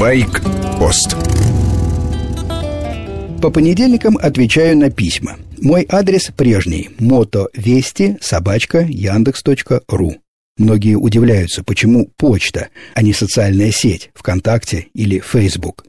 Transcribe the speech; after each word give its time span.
Байк-пост 0.00 1.14
По 3.42 3.50
понедельникам 3.50 4.16
отвечаю 4.16 4.78
на 4.78 4.90
письма. 4.90 5.36
Мой 5.60 5.86
адрес 5.90 6.30
прежний– 6.34 6.88
мотовести 6.98 8.16
собачка 8.22 8.78
яндекс.ру. 8.80 10.14
Многие 10.56 10.94
удивляются, 10.94 11.62
почему 11.62 12.10
почта, 12.16 12.68
а 12.94 13.02
не 13.02 13.12
социальная 13.12 13.72
сеть, 13.72 14.10
ВКонтакте 14.14 14.86
или 14.94 15.18
Фейсбук. 15.20 15.84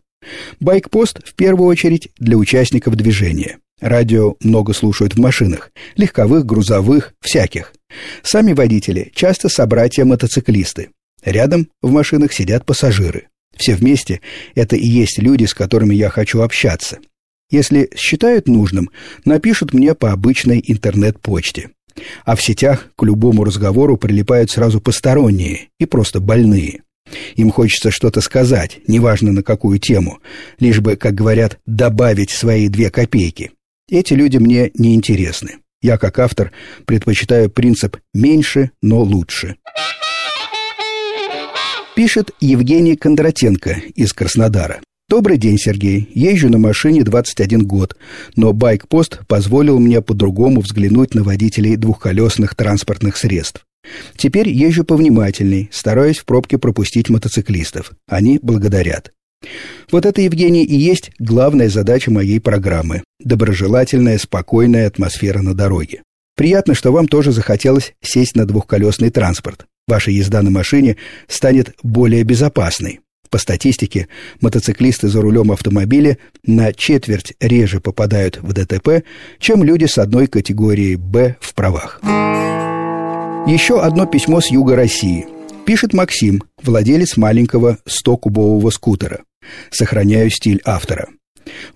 Байкпост 0.59 1.25
в 1.25 1.33
первую 1.33 1.69
очередь 1.69 2.09
для 2.19 2.35
участников 2.35 2.97
движения. 2.97 3.59
Радио 3.79 4.35
много 4.41 4.73
слушают 4.73 5.15
в 5.15 5.19
машинах, 5.21 5.71
легковых, 5.95 6.45
грузовых, 6.45 7.13
всяких. 7.21 7.71
Сами 8.23 8.51
водители 8.51 9.09
часто 9.15 9.47
собратья-мотоциклисты. 9.47 10.89
Рядом 11.23 11.69
в 11.81 11.91
машинах 11.91 12.33
сидят 12.33 12.65
пассажиры. 12.65 13.27
Все 13.61 13.75
вместе 13.75 14.21
это 14.55 14.75
и 14.75 14.87
есть 14.87 15.19
люди, 15.19 15.45
с 15.45 15.53
которыми 15.53 15.93
я 15.93 16.09
хочу 16.09 16.41
общаться. 16.41 16.97
Если 17.51 17.91
считают 17.95 18.47
нужным, 18.47 18.89
напишут 19.23 19.71
мне 19.71 19.93
по 19.93 20.11
обычной 20.11 20.63
интернет-почте. 20.65 21.69
А 22.25 22.35
в 22.35 22.41
сетях 22.41 22.87
к 22.97 23.03
любому 23.03 23.43
разговору 23.43 23.97
прилипают 23.97 24.49
сразу 24.49 24.81
посторонние 24.81 25.67
и 25.79 25.85
просто 25.85 26.19
больные. 26.19 26.81
Им 27.35 27.51
хочется 27.51 27.91
что-то 27.91 28.21
сказать, 28.21 28.79
неважно 28.87 29.31
на 29.31 29.43
какую 29.43 29.77
тему, 29.77 30.17
лишь 30.59 30.79
бы, 30.79 30.95
как 30.95 31.13
говорят, 31.13 31.59
добавить 31.67 32.31
свои 32.31 32.67
две 32.67 32.89
копейки. 32.89 33.51
Эти 33.91 34.15
люди 34.15 34.37
мне 34.37 34.71
не 34.73 34.95
интересны. 34.95 35.57
Я, 35.83 35.99
как 35.99 36.17
автор, 36.17 36.51
предпочитаю 36.87 37.51
принцип 37.51 37.97
«меньше, 38.11 38.71
но 38.81 39.03
лучше». 39.03 39.57
Пишет 41.93 42.31
Евгений 42.39 42.95
Кондратенко 42.95 43.81
из 43.95 44.13
Краснодара. 44.13 44.79
Добрый 45.09 45.37
день, 45.37 45.57
Сергей. 45.57 46.09
Езжу 46.13 46.47
на 46.47 46.57
машине 46.57 47.03
21 47.03 47.67
год, 47.67 47.97
но 48.37 48.53
байк-пост 48.53 49.19
позволил 49.27 49.77
мне 49.77 50.01
по-другому 50.01 50.61
взглянуть 50.61 51.13
на 51.15 51.23
водителей 51.23 51.75
двухколесных 51.75 52.55
транспортных 52.55 53.17
средств. 53.17 53.65
Теперь 54.15 54.47
езжу 54.47 54.85
повнимательней, 54.85 55.67
стараюсь 55.73 56.19
в 56.19 56.25
пробке 56.25 56.57
пропустить 56.57 57.09
мотоциклистов. 57.09 57.91
Они 58.07 58.39
благодарят. 58.41 59.11
Вот 59.91 60.05
это, 60.05 60.21
Евгений, 60.21 60.63
и 60.63 60.75
есть 60.75 61.11
главная 61.19 61.67
задача 61.67 62.09
моей 62.09 62.39
программы– 62.39 63.03
доброжелательная, 63.19 64.17
спокойная 64.17 64.87
атмосфера 64.87 65.41
на 65.41 65.53
дороге. 65.53 66.03
Приятно, 66.37 66.73
что 66.73 66.93
вам 66.93 67.09
тоже 67.09 67.33
захотелось 67.33 67.93
сесть 68.01 68.37
на 68.37 68.45
двухколесный 68.45 69.09
транспорт. 69.09 69.65
Ваша 69.87 70.11
езда 70.11 70.41
на 70.41 70.51
машине 70.51 70.97
станет 71.27 71.75
более 71.83 72.23
безопасной. 72.23 72.99
По 73.29 73.37
статистике, 73.37 74.09
мотоциклисты 74.41 75.07
за 75.07 75.21
рулем 75.21 75.51
автомобиля 75.51 76.17
на 76.45 76.73
четверть 76.73 77.33
реже 77.39 77.79
попадают 77.79 78.37
в 78.41 78.51
ДТП, 78.51 79.05
чем 79.39 79.63
люди 79.63 79.85
с 79.85 79.97
одной 79.97 80.27
категорией 80.27 80.97
«Б» 80.97 81.37
в 81.39 81.53
правах. 81.53 82.01
Еще 83.47 83.81
одно 83.81 84.05
письмо 84.05 84.41
с 84.41 84.51
юга 84.51 84.75
России. 84.75 85.25
Пишет 85.65 85.93
Максим, 85.93 86.43
владелец 86.61 87.15
маленького 87.15 87.77
100-кубового 87.87 88.69
скутера. 88.69 89.21
Сохраняю 89.71 90.29
стиль 90.29 90.61
автора. 90.65 91.07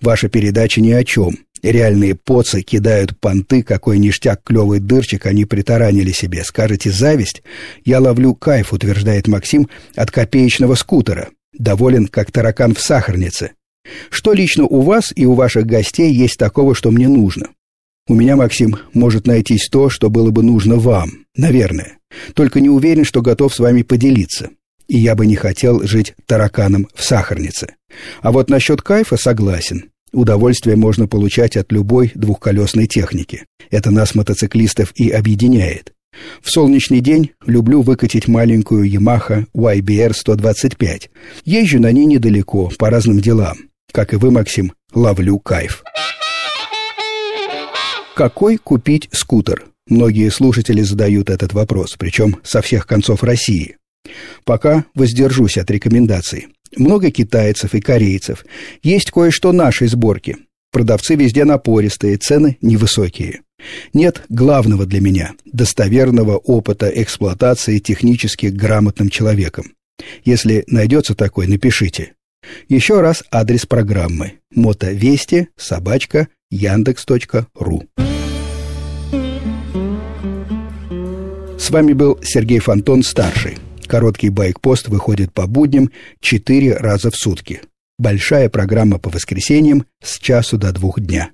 Ваша 0.00 0.28
передача 0.28 0.80
ни 0.80 0.92
о 0.92 1.04
чем. 1.04 1.38
Реальные 1.62 2.14
поцы 2.14 2.62
кидают 2.62 3.18
понты, 3.18 3.62
какой 3.62 3.98
ништяк 3.98 4.42
клевый 4.44 4.78
дырчик 4.78 5.26
они 5.26 5.44
притаранили 5.44 6.12
себе. 6.12 6.44
Скажете, 6.44 6.90
зависть? 6.90 7.42
Я 7.84 8.00
ловлю 8.00 8.34
кайф, 8.34 8.72
утверждает 8.72 9.26
Максим, 9.26 9.68
от 9.94 10.10
копеечного 10.10 10.74
скутера 10.74 11.28
доволен, 11.58 12.06
как 12.06 12.32
таракан 12.32 12.74
в 12.74 12.80
сахарнице. 12.80 13.52
Что 14.10 14.32
лично 14.32 14.64
у 14.64 14.80
вас 14.80 15.12
и 15.14 15.26
у 15.26 15.34
ваших 15.34 15.66
гостей 15.66 16.12
есть 16.12 16.38
такого, 16.38 16.74
что 16.74 16.90
мне 16.90 17.08
нужно? 17.08 17.48
У 18.08 18.14
меня, 18.14 18.36
Максим, 18.36 18.76
может 18.94 19.26
найтись 19.26 19.68
то, 19.68 19.90
что 19.90 20.10
было 20.10 20.30
бы 20.30 20.42
нужно 20.42 20.76
вам, 20.76 21.26
наверное. 21.36 21.98
Только 22.34 22.60
не 22.60 22.68
уверен, 22.68 23.04
что 23.04 23.22
готов 23.22 23.54
с 23.54 23.58
вами 23.58 23.82
поделиться. 23.82 24.50
И 24.88 24.98
я 24.98 25.14
бы 25.14 25.26
не 25.26 25.36
хотел 25.36 25.86
жить 25.86 26.14
тараканом 26.26 26.88
в 26.94 27.02
сахарнице. 27.02 27.74
А 28.22 28.32
вот 28.32 28.50
насчет 28.50 28.82
кайфа 28.82 29.16
согласен. 29.16 29.90
Удовольствие 30.12 30.76
можно 30.76 31.06
получать 31.06 31.56
от 31.56 31.72
любой 31.72 32.12
двухколесной 32.14 32.86
техники. 32.86 33.44
Это 33.70 33.90
нас, 33.90 34.14
мотоциклистов, 34.14 34.92
и 34.94 35.10
объединяет. 35.10 35.92
В 36.40 36.50
солнечный 36.50 37.00
день 37.00 37.32
люблю 37.44 37.82
выкатить 37.82 38.28
маленькую 38.28 38.90
Yamaha 38.90 39.46
YBR 39.54 40.14
125. 40.14 41.10
Езжу 41.44 41.80
на 41.80 41.92
ней 41.92 42.06
недалеко, 42.06 42.70
по 42.78 42.88
разным 42.88 43.20
делам. 43.20 43.56
Как 43.92 44.14
и 44.14 44.16
вы, 44.16 44.30
Максим, 44.30 44.72
ловлю 44.94 45.38
кайф. 45.38 45.82
Какой 48.14 48.56
купить 48.56 49.08
скутер? 49.12 49.66
Многие 49.88 50.30
слушатели 50.30 50.82
задают 50.82 51.28
этот 51.28 51.52
вопрос, 51.52 51.96
причем 51.98 52.36
со 52.42 52.62
всех 52.62 52.86
концов 52.86 53.22
России. 53.22 53.76
Пока 54.46 54.84
воздержусь 54.94 55.58
от 55.58 55.70
рекомендаций. 55.72 56.46
Много 56.76 57.10
китайцев 57.10 57.74
и 57.74 57.80
корейцев. 57.80 58.46
Есть 58.82 59.10
кое-что 59.10 59.52
нашей 59.52 59.88
сборки. 59.88 60.36
Продавцы 60.70 61.16
везде 61.16 61.44
напористые, 61.44 62.16
цены 62.16 62.56
невысокие. 62.60 63.40
Нет 63.92 64.22
главного 64.28 64.86
для 64.86 65.00
меня– 65.00 65.32
достоверного 65.44 66.36
опыта 66.36 66.88
эксплуатации 66.94 67.78
технически 67.78 68.46
грамотным 68.46 69.08
человеком. 69.08 69.72
Если 70.24 70.62
найдется 70.68 71.16
такой, 71.16 71.48
напишите. 71.48 72.12
Еще 72.68 73.00
раз 73.00 73.24
адрес 73.32 73.66
программы– 73.66 74.34
мотовести 74.54 75.48
собачка 75.56 76.28
яндекс.ру. 76.50 77.84
С 81.58 81.70
вами 81.70 81.94
был 81.94 82.20
Сергей 82.22 82.60
Фонтон, 82.60 83.02
старший. 83.02 83.56
Короткий 83.86 84.30
байк-пост 84.30 84.88
выходит 84.88 85.32
по 85.32 85.46
будням 85.46 85.90
четыре 86.20 86.76
раза 86.76 87.10
в 87.10 87.16
сутки. 87.16 87.62
Большая 87.98 88.50
программа 88.50 88.98
по 88.98 89.08
воскресеньям 89.08 89.86
с 90.02 90.18
часу 90.18 90.58
до 90.58 90.72
двух 90.72 91.00
дня. 91.00 91.30